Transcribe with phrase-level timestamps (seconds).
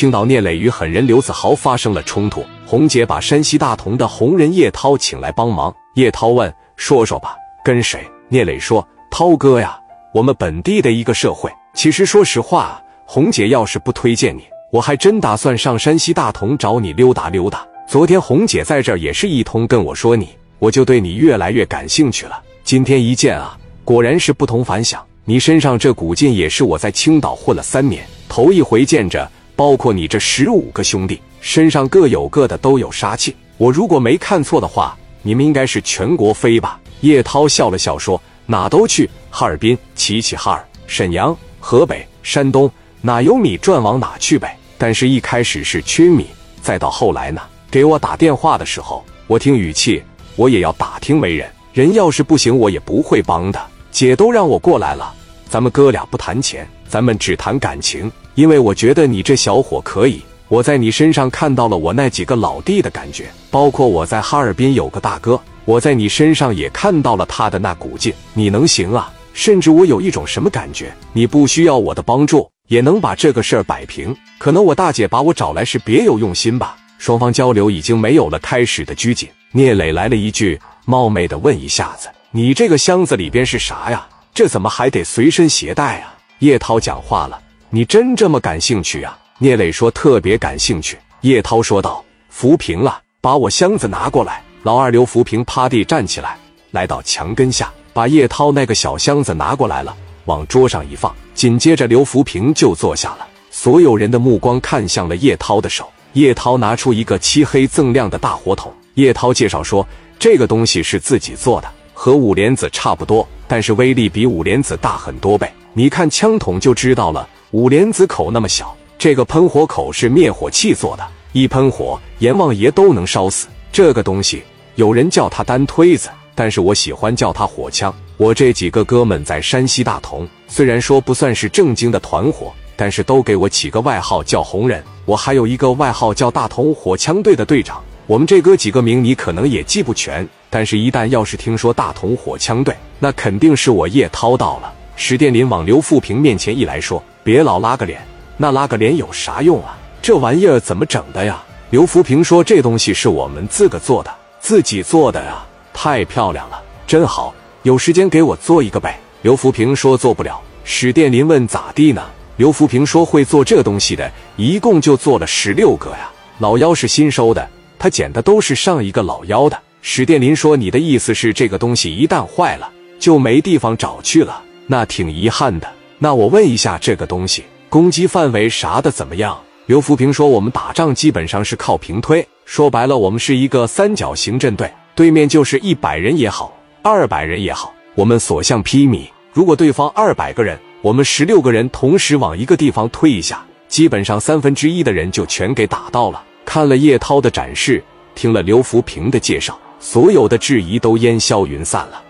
[0.00, 5.70] 青岛聂磊与狠人刘子豪发生了冲突，红姐把山西大同的红人叶涛请来帮忙。
[5.92, 8.00] 叶涛问：“说说吧，跟谁？”
[8.30, 8.82] 聂磊说
[9.12, 9.78] ：“涛哥呀，
[10.14, 11.52] 我们本地的一个社会。
[11.74, 14.40] 其实说实话，红姐要是不推荐你，
[14.72, 17.62] 我还真打算上山西大同找你溜达溜达。
[17.86, 20.30] 昨天红姐在这儿也是一通跟我说你，
[20.60, 22.42] 我就对你越来越感兴趣了。
[22.64, 23.54] 今天一见啊，
[23.84, 25.04] 果然是不同凡响。
[25.26, 29.30] 你身上这股劲也是我在青岛混了三年头一回见着。
[29.60, 33.36] ”包括你这十五个兄弟身上各有各的都有杀气。
[33.58, 36.80] 我如果没看错的话，你们应该是全国飞吧？
[37.02, 38.18] 叶涛笑了笑说
[38.48, 44.56] ：“哪都去，哈尔滨、齐齐哈尔、沈阳、河北、山东，哪有米赚往哪去呗。
[44.78, 46.28] 但是，一开始是缺米，
[46.62, 50.02] 再到后来呢，给我打电话的时候，我听语气，
[50.36, 51.46] 我也要打听为人。
[51.74, 53.60] 人要是不行，我也不会帮的。
[53.90, 55.12] 姐都让我过来了，
[55.50, 69.12] 咱们哥俩不谈钱，咱们只谈感情。”因为我觉得你这小伙可以，我在你身上看到了我那几个老弟的感觉，包括我在哈尔滨有个大哥，我在你身上也看到了他的那股劲，你能行啊？
[69.32, 74.14] 甚至我有一种什么感觉，你不需要我的帮助也能把这个事儿摆平。
[74.38, 76.76] 可能我大姐把我找来是别有用心吧。
[76.98, 79.28] 双方交流已经没有了开始的拘谨。
[79.52, 84.06] 聂磊来了一句，冒昧的问一下子，你这个箱子里边是啥呀？
[84.34, 86.14] 这怎么还得随身携带啊？
[86.40, 87.40] 叶涛讲话了。
[87.68, 89.16] 你真这么感兴趣啊？
[89.38, 96.36] 聂磊说：“特别感兴趣。”叶涛说道：“扶贫了，把我箱子拿过来。”老二刘扶贫趴地站起来，
[96.70, 101.14] 来到墙根下，把叶涛那个小箱子拿过来了，往桌上一放。
[101.34, 103.26] 紧接着，刘扶贫就坐下了。
[103.50, 105.90] 所有人的目光看向了叶涛的手。
[106.14, 108.72] 叶涛拿出一个漆黑锃亮的大火筒。
[108.94, 109.86] 叶涛介绍说
[110.18, 115.50] ：“这个东西是自己做的，和五莲子差不多，但是威力比五莲子大很多倍。
[115.72, 123.48] 你看枪筒就知道了。”五莲子口那么小，这个喷火口是灭火器做的，一喷火，阎王爷都能烧死。
[123.72, 124.42] 这个东西
[124.76, 127.92] 有人叫它单推子，但是我喜欢叫它火枪。
[128.16, 134.80] 我这几个哥们在山西大同，虽然说不算是正经的团伙，但是都给我起个外号叫红人。
[135.04, 137.82] 我还有一个外号叫大同火枪队的队长。
[138.06, 144.72] 我们这哥几个名你可能也记不全，但是一旦要是听说大同火枪队，那肯定是我叶涛到了。
[145.02, 147.02] 史殿林往刘富平面前一来说。
[147.24, 148.06] 别老拉个脸，
[148.36, 149.74] 那拉个脸有啥用啊？
[150.02, 151.42] 这玩意儿怎么整的呀？
[151.70, 157.34] 刘福平说：“这东西是我们自个做的，自己做的啊，太漂亮了，真好。
[157.62, 162.04] 有时间给我做一个呗。”刘福平说：“做不了。”史殿林问：“咋地呢？”
[162.36, 166.10] 刘福平说：“会做这东西的，一共就做了十六个呀。
[166.40, 174.42] 老幺是新收的，他捡的都是上一个老幺的。”史殿林说：“你的意思是，这个东西一旦坏了，就没地方找去了？
[174.70, 179.36] 那挺遗憾的。”那我问一下，这个东西攻击范围啥的怎么样？
[179.66, 189.06] 刘福平说：“我们打仗基本上是靠平推，说白了，我们是一个三角形阵队，对面就是一百人也好，二百人也好，我们所向披靡。
[189.32, 202.02] 如果对方二百个人，我们十六个人同时往一个地方推一下，基本上三分之一的人就全给打到了。”看了叶涛的展示，听了刘福平的介绍，所有的质疑都烟消云散了。